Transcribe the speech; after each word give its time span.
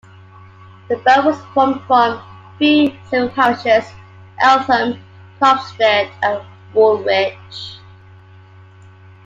The 0.89 0.95
borough 0.97 1.27
was 1.27 1.39
formed 1.53 1.81
from 1.85 2.19
three 2.57 2.99
civil 3.11 3.29
parishes: 3.29 3.91
Eltham, 4.39 4.99
Plumstead 5.37 6.09
and 6.23 6.41
Woolwich. 6.73 7.75